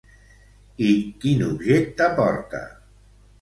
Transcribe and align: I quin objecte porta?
I 0.85 0.87
quin 1.25 1.43
objecte 1.49 2.09
porta? 2.21 2.63